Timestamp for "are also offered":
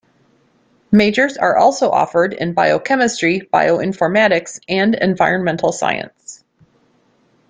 1.37-2.33